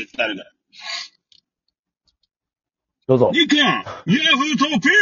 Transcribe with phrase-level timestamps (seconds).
[0.00, 0.50] 絶対あるから。
[3.06, 3.30] どうぞ。
[3.34, 5.00] ニカヤフートピア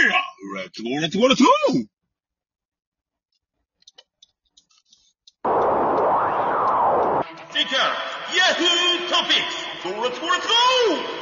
[0.56, 1.88] レッツゴーレッツゴーレッツゴーニ
[7.66, 7.76] カ
[8.34, 11.18] ヤフートピックスゴーレッツゴーレッツゴ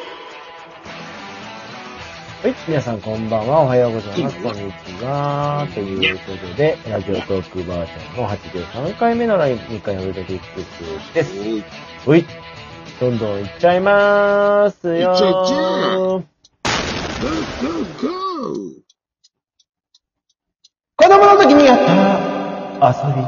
[2.42, 3.62] はい、皆さんこんばんは。
[3.62, 4.40] おはようございます。
[4.40, 5.66] こんにちは。
[5.74, 11.32] ということで、ラジオトークバージョンの83回目のライブ2回のウルトピックスです。
[11.34, 11.64] ー
[12.04, 12.24] ほい。
[12.98, 14.96] どんどんいっちゃいまーすよー。
[14.96, 18.72] いっちゃいっちゃゴーゴーゴー
[20.96, 21.84] 子供の時にやった
[22.88, 23.20] 遊び。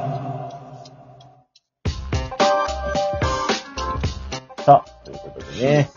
[4.64, 5.90] さあ、ということでね、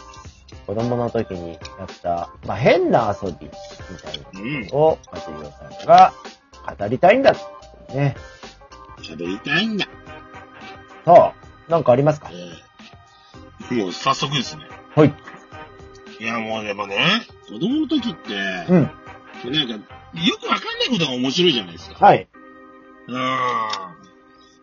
[0.67, 3.51] 子供の時にやった、まあ、変な遊びみ
[3.99, 4.20] たい
[4.70, 6.13] なを、まじりょさんが
[6.77, 7.34] 語りたいんだ
[7.93, 8.17] ね。
[9.01, 9.88] 喋りたいんだ。
[11.05, 11.34] さあ、
[11.71, 12.29] なんかありますか？
[12.34, 12.70] ええ
[13.71, 14.63] もう早速ですね。
[14.95, 15.13] はい。
[16.20, 16.98] いや、もうでもね、
[17.48, 18.34] 子供の時って、
[18.70, 18.91] うん。
[19.51, 22.05] なんか、よくわかんないことが面白いじゃないですか。
[22.05, 22.27] はい。
[23.07, 24.01] うーん。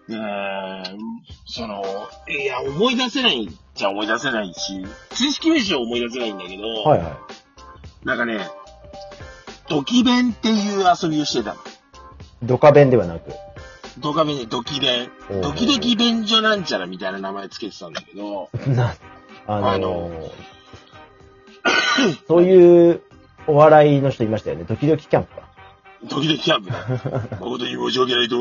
[0.09, 0.99] うーん。
[1.47, 1.83] その、
[2.29, 7.19] いや、思い出せないっちゃ思い出せないし、知識名称は思い出せないんだけど、はいは
[8.05, 8.47] なんかね、
[9.69, 11.61] ドキ弁っていう遊びをしてたの。
[11.61, 11.65] い。
[12.43, 13.33] ドカ弁ではなく。
[14.01, 15.43] ドカ弁でドキ弁おう。
[15.43, 18.95] ドキドキ便所なんちゃらみたいな名前つけてたんだけど、な、
[19.47, 20.11] あのあの
[22.29, 23.03] そういう
[23.47, 24.65] お笑いの人いましたよね。
[24.65, 25.49] ドキドキキャンプか。
[26.05, 26.77] ドキドキキャンプね。
[27.41, 28.37] 誠に申し訳ないと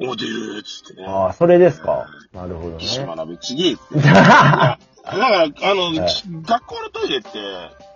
[0.00, 1.06] 思っている、つってね。
[1.06, 2.06] ああ、それですか。
[2.32, 2.76] なるほどね。
[2.78, 3.82] 岸学べちげえって。
[4.00, 5.98] だから、あの、はい
[6.42, 7.38] 学校のトイレって、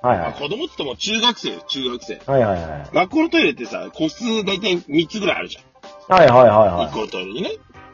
[0.02, 0.18] はいはい。
[0.18, 2.22] まあ子供って言っても中学生、中学生。
[2.26, 2.90] はいはいはい。
[2.94, 5.64] 学校のトイレってさ、個室大体3つぐらいあるじゃん。
[6.08, 7.50] はいはいはい1個のトイレにね。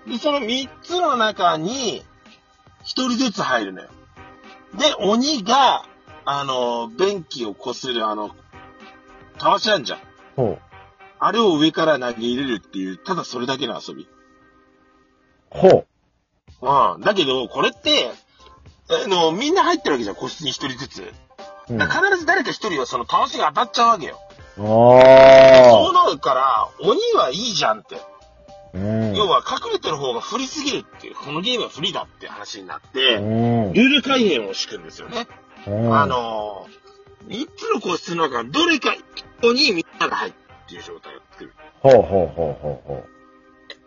[0.07, 2.03] で、その3つの中に、
[2.83, 3.89] 1人ずつ入るのよ。
[4.75, 5.85] で、鬼が、
[6.25, 8.31] あの、便器をこする、あの、
[9.39, 9.99] たわしあんじゃん。
[10.37, 10.59] ほう。
[11.21, 14.09] あれを上から投げ入れるっていう、ただそれだけの遊び。
[15.51, 15.87] ほ
[16.61, 17.01] うん。
[17.01, 18.11] だけど、これって、
[18.91, 21.13] あの、みんな入ってるわけじゃん、個室に1人ずつ。
[21.69, 24.19] 必ず誰か1人はそのたわしが当たっちゃうわけよ。
[24.59, 25.93] そうあ。
[25.93, 27.97] なるから、鬼はいいじゃんって。
[28.75, 29.15] うん。
[29.15, 33.21] 要は隠れてる方が不利すぎるっていう、このゲームは不利だって話になって、う
[33.71, 33.73] ん。
[33.73, 35.27] ルール改変を敷くんですよね。
[35.67, 40.35] うんあ、のー、3つの個室の中、どれか1個にみんなが入る
[40.67, 41.55] っていう状態を作る。
[41.81, 43.05] ほうほうほうほうほ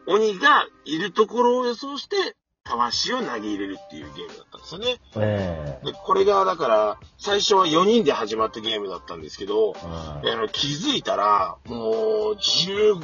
[0.07, 2.35] 鬼がいるところを予想して、
[2.71, 4.91] たわしを投げ入れるっていうゲームだったんですよね。
[4.93, 5.19] う。
[5.19, 13.01] ええで、これがだから、最初は4人で始まったゲームだったんですけど、うんあの気づいたら、もう、10、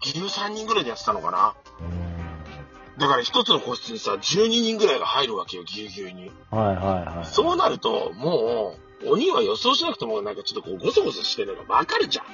[0.00, 1.54] 13人ぐらいでやってたのかな。
[2.98, 6.32] だから一つの個室にさ、12人ぐらいが入るわけよ、ぎゅうぎゅうに。
[6.50, 7.26] はいはいはい。
[7.26, 8.74] そうなると、も
[9.04, 12.26] う、鬼は予想しなくてもなんかちょっとこう、ゴソゴソしてるのがわかるじゃん。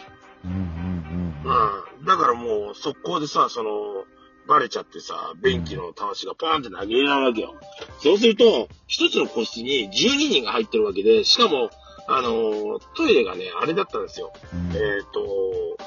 [0.45, 1.99] うんうんうん。
[1.99, 2.05] うん。
[2.07, 4.05] だからもう、速攻でさ、その、
[4.47, 7.55] バレちゃってさ、便器のたわしがパーンって投げられるわけよ。
[8.03, 11.71] そうすると、一つの個室に12人が入ってるわけで、しかも、
[12.07, 14.33] あのートイレがね、あれだったんですよ。
[14.53, 15.79] うんえっ、と、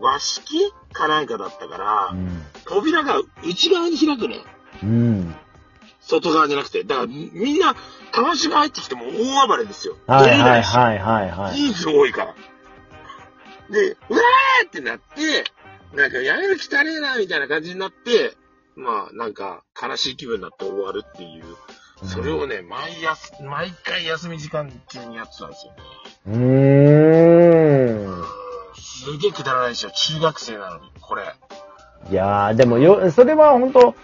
[0.00, 2.42] 和式かなんかだったから、うん。
[2.64, 4.42] 扉が内側に開くのよ。
[4.82, 5.34] うん。
[6.00, 6.84] 外側じゃなくて。
[6.84, 7.76] だから、みみんな、
[8.10, 9.96] たわしが入ってきても大暴れですよ。
[10.06, 11.56] はいはいはいはいはい。
[11.56, 12.34] 人数多いから。
[13.70, 15.44] で、うわーってなって、
[15.94, 18.34] なんかやめる汚ねえな、みたいな感じになって、
[18.76, 21.44] まあ、なんか、悲しい気分になって終わるっていう。
[22.06, 25.78] それをね、毎朝、毎回休み時間中にやってたんですよね。
[26.26, 28.24] うーん。
[28.74, 29.90] すげえくだらないですよ。
[29.90, 31.24] 中学生なのに、これ。
[32.10, 33.94] いやー、でもよ、それは本当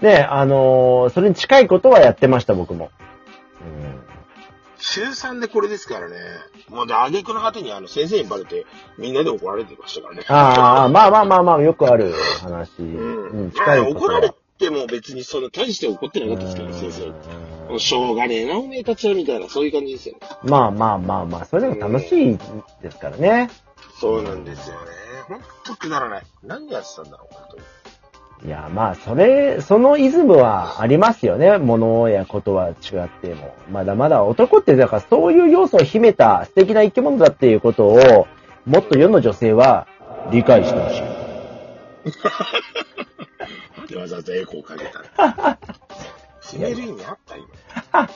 [0.00, 2.90] ね、あのーそれに近いことはやってました、僕も。
[5.00, 5.12] うん。
[5.12, 6.16] 中3でこれですからね。
[6.68, 8.66] もうで、挙句の果てにあの、先生にバレて、
[8.98, 10.24] みんなで怒られてましたからね。
[10.28, 12.70] ああ、まあまあまあまあ、よくある話。
[12.80, 12.82] う。
[12.82, 13.92] うんん、まあ近い。
[13.92, 17.78] 怒られても別にそんな大して怒ってなかったですけどね、先生。
[17.78, 20.20] しょうがねえな、おめえたちは、みたいな、そういう感じですよね。
[20.42, 22.38] まあまあまあまあ、それでも楽しい
[22.82, 23.50] ですからね。
[24.00, 24.80] そうなんですよね。
[25.28, 26.22] ほんとくだらない。
[26.42, 27.62] 何やってたんだろう、本当に。
[28.44, 31.56] いや、まあ、それ、そのイズムはありますよね。
[31.56, 32.74] 物やことは違っ
[33.22, 33.54] ても。
[33.70, 38.26] まだまだ男って、だからそういう要素を秘めた素敵な生き物だっていうことを、
[38.66, 39.86] もっと世の女性は
[40.30, 41.02] 理解してほしい。
[43.88, 44.84] でわざわざエコーかけ
[45.16, 45.58] た。
[46.42, 47.46] 決める意味あった今。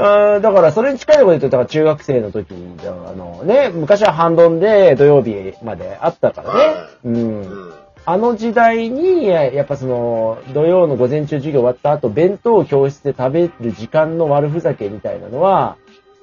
[0.00, 6.74] あーだから、それに近いこと言うと、だから中学生の時に、あのね、昔は半ドンで土曜日まであったからね。
[7.04, 7.37] うん。
[8.08, 8.14] うん。
[8.14, 15.76] あの時代に、やっぱその、土曜の午前中授業終わった後、弁当を教室で食べる時間の悪ふざけみたいなのは、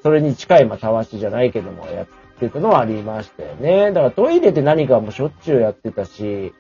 [0.04, 2.08] それに近い、まあ、たわしじゃないけども、やっ
[2.40, 3.92] てたのはありましたよね。
[3.92, 6.54] だからトイレで何かもしょっちゅうやってたし、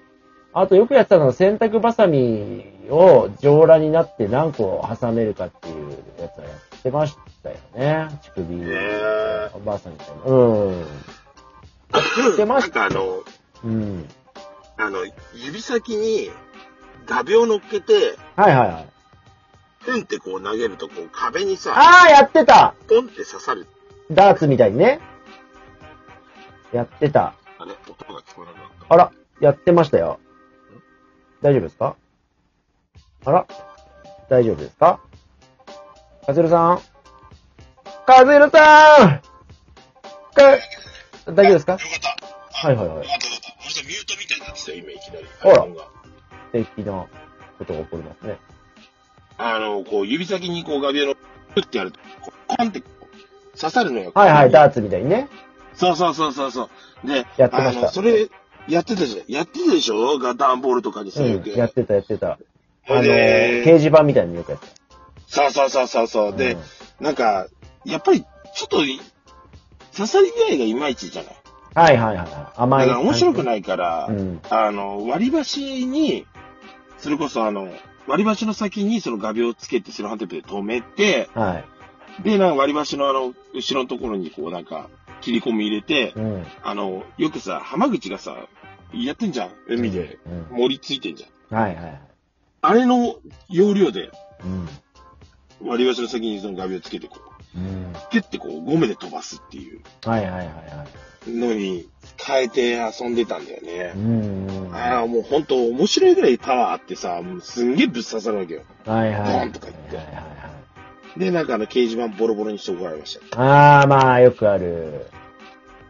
[0.51, 8.07] あとよくやってたのは洗濯バサミを上裸になって何個挟めるかっていうやつはやってましたよね。
[8.23, 10.11] 乳首へバサミとか。
[10.25, 10.79] うん。
[10.79, 10.85] や
[12.33, 12.73] ってまなんした。
[12.79, 13.23] かあの、
[13.65, 14.07] うん。
[14.77, 16.31] あの、指先に
[17.05, 18.87] 画鋲乗っけて、はいはいはい。
[19.81, 23.67] ふんってこう投げると、こう壁にさ、ああ、やってたポンって刺さる。
[24.11, 24.99] ダーツみたいにね。
[26.73, 27.35] やってた。
[27.57, 28.93] あれ音が聞こえなくなった。
[28.93, 30.19] あら、やってましたよ。
[31.41, 31.95] 大丈夫ですか？
[33.25, 33.45] あら、
[34.29, 34.99] 大丈夫ですか？
[36.25, 36.81] カズルさん
[38.05, 39.21] カズルさんか、
[41.27, 41.73] 大丈夫ですか？
[41.73, 41.89] よかっ
[42.51, 42.67] た。
[42.67, 43.07] はいはいはい
[44.65, 45.25] トみたいになってたよ、今いきなり。
[45.41, 47.05] あら iPhone が素敵な
[47.57, 48.37] ことが起こりますね。
[49.37, 51.15] あの、こう、指先にこう画鋲の、
[51.53, 52.81] ふってやると、こうコンって
[53.57, 54.11] 刺さるのよ。
[54.15, 54.75] はいはい、ダーツ。
[54.75, 55.29] ツみたいにね。
[55.73, 56.69] そうそうそうそうそ
[57.03, 57.07] う。
[57.07, 58.29] で、やってましたあの、それ、
[58.67, 59.31] やってたじゃん。
[59.31, 60.17] やってたでしょ？
[60.19, 62.31] ガタンボールとかにさ、うんよく。、やってたやってた。
[62.33, 62.37] あ
[62.83, 64.67] ほの、掲示板みたいによくやって
[65.27, 66.31] そうそうそうそうそう。
[66.31, 66.37] た。
[66.39, 67.47] でうん、なんか、
[67.83, 71.35] やっぱり、ちょっと、刺さり具合がいまいちじゃない？
[71.75, 72.27] はいはいはい。
[72.55, 72.87] 甘い。
[72.87, 73.43] だから面白くい。
[73.43, 74.41] ないから、うん。
[74.49, 76.25] あの、割り箸に、
[76.97, 77.69] それこそあの、
[78.07, 81.63] 割り箸の先にその画鋲をつけてセロハンテープで止めて、は
[82.19, 82.23] い。
[82.23, 84.89] で、なんか割り箸のあの、後ろのところにこうなんか、
[85.21, 86.45] 切り込み入れて、うん。
[86.63, 88.47] あの、よくさ、浜口がさ、
[88.93, 89.49] やってんじゃん。
[89.67, 90.17] 海で。
[90.25, 90.57] うん。
[90.57, 91.59] 森ついてんじゃん。
[91.59, 92.01] はいはいはい。
[92.61, 93.15] あれの
[93.49, 94.11] 要領で、
[94.43, 95.67] うん。
[95.67, 97.93] 割り箸の先にその画鋲つけてこう、うん。
[98.11, 100.51] ピュッてこう、ゴムで飛ばすっていうはいはいはいは
[101.27, 101.31] い。
[101.31, 101.87] のに
[102.23, 103.97] 変えて遊んでたんだよねう。
[103.99, 104.69] ん。
[104.71, 108.61] はああ、もうほんと面白いぐらいパワーあってさ、もうすんげえぶっ刺さるわけよ。
[108.85, 109.11] いはい。
[109.11, 110.21] ドンとか言ってはいはいは
[111.15, 111.19] い。
[111.19, 113.41] で、なんかあの掲示板ボロボロにして怒られました。
[113.41, 115.07] ああ、まあ、よくある。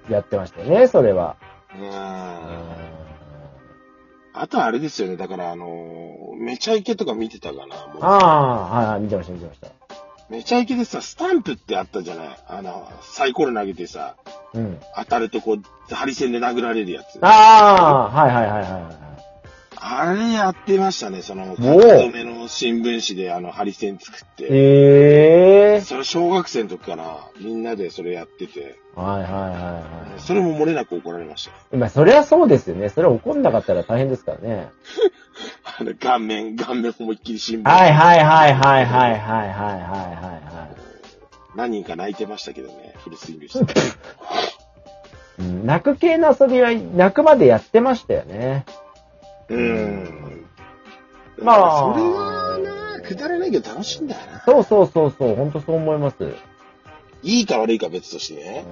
[0.10, 1.36] やってましたよね、それは。
[1.76, 1.80] う。
[1.80, 1.92] うんん。
[4.38, 5.18] あとはあれですよね。
[5.18, 7.76] だからあのーめちゃイケとか見てたかな。
[8.02, 9.68] ああ、はいはい、見てました、見てました。
[10.30, 12.38] めちゃイケでさ、スタンプってあったじゃない？
[12.48, 14.16] あの、サイコロ投げてさ、
[14.54, 14.80] うん。
[14.98, 17.19] 当たるとこう、ハリセンで殴られるやつ。
[17.22, 18.95] ああ、はいはいはいはいはい。
[19.88, 21.22] あれやってましたね。
[21.22, 24.48] その、書きおう留めの新聞紙であの、ハリセン作って。
[24.50, 27.18] ええそれ小学生の時かな。
[27.39, 28.80] みんなでそれやってて。
[28.95, 30.19] はいはいはいはい。
[30.19, 31.51] それも漏れなく怒られました。
[31.71, 32.89] 今、そりゃそうですよね。
[32.89, 34.69] それ怒んなかったら大変ですからね。
[35.77, 37.69] あの、顔面、顔面思いっきり新聞。
[37.69, 41.57] はいはいはいはいはいはいはいはいはい。
[41.57, 42.94] 何人か泣いてましたけどね。
[43.04, 43.74] フルスイングして。
[45.39, 48.66] うん、泣く系の遊びは、泣くまでやってましたよね。
[49.50, 50.45] うーん。
[51.39, 54.44] まあそれはな、くだらないけど楽しいんだよな。
[54.45, 56.16] そうそうそうそう、ほんとそう思います。
[56.21, 56.36] うん。
[57.24, 58.66] いいか悪いか別としてね。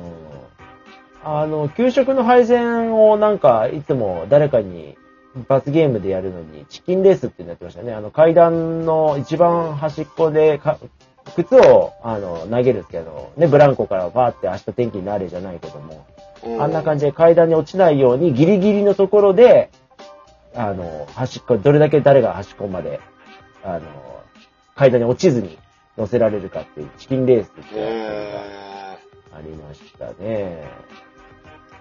[1.25, 4.97] あの、給食の配膳をなんか、いつも誰かに
[5.47, 7.93] 罰ゲームでやるのに、チキンレースっていうのやってましたね。
[7.93, 10.79] あの、階段の一番端っこでか、
[11.35, 16.05] 靴を、あの、投げるんですけど、ね、ブランコからパーって明日天気になれじゃないけども、
[16.59, 17.03] あんな感じ。
[17.03, 19.69] じで階段に落ちないようにギリギリのところで、
[20.55, 22.99] あの、端っこ、どれだけ誰が端っこまで、
[23.63, 23.81] あの、
[24.75, 25.57] 階段に落ちずに
[25.97, 28.97] 乗せられるかっていうチキンレースって
[29.33, 30.63] ありましたね。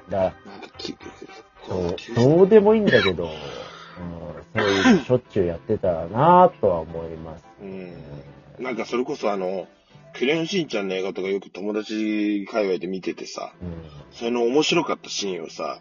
[0.09, 0.33] だから、
[1.67, 3.31] そうどうでもいいんだけど、うん、
[4.61, 7.45] そういうしょっちゅうやってたらなぁとは思います。
[7.63, 7.95] うん。
[8.59, 9.69] なんかそれこそあの、
[10.15, 13.83] クレヨンしんちゃんの映画とかよく友達界隈で見ててさ、うん。
[14.13, 15.81] その面白かったシーンをさ、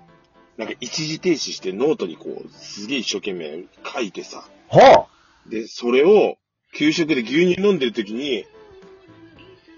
[0.58, 5.08] なんか一時停止してノートにこう、すげえ一生懸命書いてさ、は
[5.50, 6.38] で、それを
[6.74, 8.46] 給食で牛乳飲んでる時に、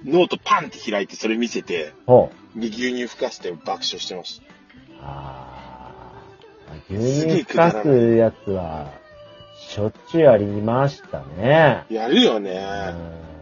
[0.06, 4.54] ノートパンって開いてそれ見せて、あはで牛乳吹かせて爆笑してました。
[5.02, 5.43] あ
[6.90, 8.92] 牛乳ふかすやつは、
[9.70, 11.86] しょっちゅうありましたね。
[11.90, 12.52] やるようね。
[12.52, 13.34] ん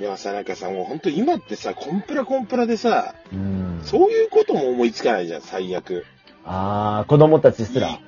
[0.00, 3.80] でもさ、なんかさ、もうほんと今ってさ、コンプラコンプラでさ、うん。
[3.84, 6.04] そういうことも思いつかないじゃん、最悪。
[6.44, 8.00] ああ、子供たちすら。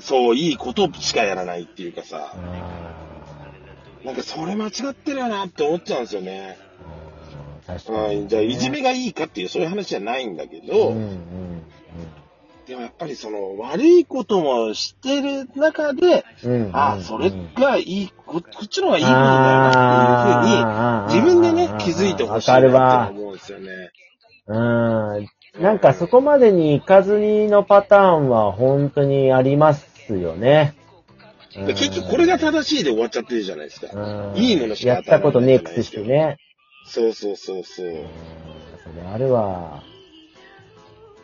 [0.00, 6.56] そう、いいことしかやらないっていうかさ、あなんかそれ間違ってるよなって思っちゃうんですよね。
[7.66, 8.16] ー確かに。
[8.22, 11.62] うん、じゃあ、いじめがいいかっていう、そういう話じゃないんだけど、うんうん
[12.68, 16.52] でもやっぱりその、悪いこともしてる中で、うん。
[16.52, 23.18] うんああ、それがいい、ここっちの方がいいことだよなっていうふうに、自分でね、気づいてほしいなって。
[23.18, 23.90] 思うんですよね。
[24.48, 25.28] うん。
[25.62, 30.74] なんかそこまでに行かずにのパターンは本当にありますよね。
[31.54, 33.88] で結局これが正しいで終わっちゃってるじゃないですか。
[33.92, 36.36] うんいいものしかやったことねえくせしてね。
[36.84, 37.90] そうそうそうそうう。
[37.90, 39.82] んそれあるわ。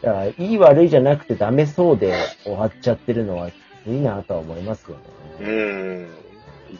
[0.04, 4.96] だから、いい悪いじゃなくてダメそうで終わっちゃってるのはきついなとは思いますよ
[5.40, 6.04] うね。
[6.04, 6.08] ん。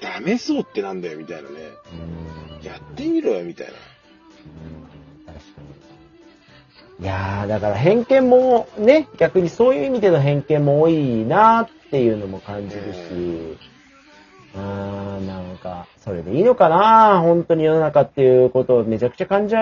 [0.01, 1.57] ダメそうってなんだよ、みたいなね。
[1.93, 3.73] うんやってみろよ、みたいな。
[3.73, 5.43] うん確か
[6.99, 7.05] に。
[7.05, 13.59] いやー、だから偏見もね、逆にそういう意味での偏見も多いなっていうのも感じるし、
[14.57, 19.57] あー、なんか、それでいいのかな本当に世の中っていうことをめちゃくちゃ感じ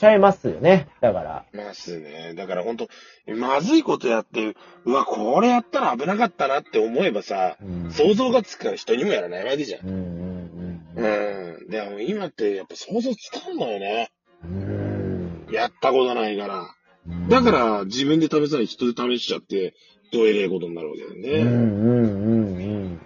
[0.00, 0.88] ちゃいますよね。
[1.02, 1.44] だから。
[1.52, 2.32] ますね。
[2.34, 2.88] だから本当
[3.36, 9.86] まずいことやって、うわ、これやったら危なかったなって思えばさ、うん想像がつくから人にもやらないわけじゃん。
[9.86, 11.68] うんうんうんうん。
[11.68, 14.10] でも今ってやっぱ想像つかんのよね。
[14.42, 15.46] うん。
[15.52, 16.74] やったことないから。
[17.06, 19.74] うんだか、ら自分で試さない人で試しちゃって、
[20.12, 21.30] どえれえことになるわけだようんね。
[21.30, 23.00] うんうんうん。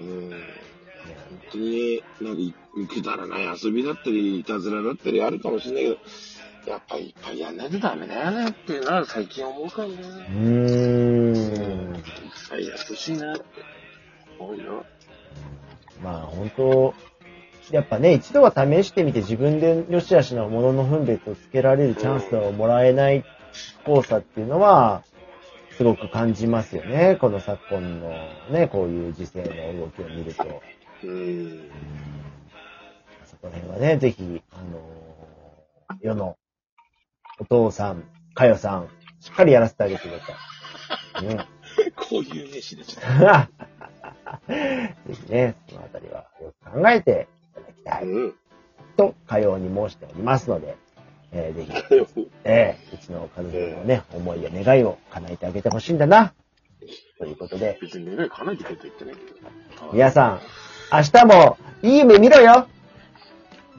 [0.00, 0.30] うん。
[0.30, 0.40] 本
[1.52, 2.54] 当に、なんかい、
[2.88, 9.94] くだらない遊びだったり、いたずらだったりあるかもしれないけど、やっぱいっぱいやんないとダメだよねっていうのは最近思うからね。
[9.94, 11.96] うーん。
[11.96, 12.02] いっ
[12.48, 13.44] ぱいやってほしいなって
[14.38, 14.84] 思うよ。
[16.02, 16.94] まあ本当、
[17.70, 23.24] やっぱね、一度は試してみて自分で良し悪しのものの分別をつけられるチャンスをもらえない
[23.86, 25.02] 交差っていうのは、
[25.76, 27.16] すごく感じますよね。
[27.20, 28.10] この昨今の
[28.50, 30.62] ね、こういう時勢の動きを見ると。
[31.04, 31.70] うん。
[33.40, 34.90] そこら辺はね、ぜひ、あのー
[36.02, 36.36] 世の
[37.40, 38.04] お父さん、
[38.34, 41.26] かよさん、しっかりやらせてあげてください。
[41.26, 41.46] ね。
[41.96, 43.48] こういう名詞でちょっ
[44.48, 48.04] ぜひね、そのあたりはよく考えていただきたと。
[48.04, 48.34] いうん。
[48.96, 50.76] と、かように申しておりますので、
[51.32, 56.34] えーぜひ、えーうちの家族のね、思いや願いを叶えてあげてほしいんだな。
[57.18, 59.20] ということで、別に願い叶えてくれと言ってないけ
[59.80, 59.92] ど。
[59.92, 60.40] 皆さん、
[60.92, 62.68] 明日もいい夢見ろよ